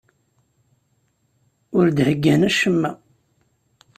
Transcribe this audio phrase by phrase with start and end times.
[1.77, 2.91] Ur d-heyyan acemma.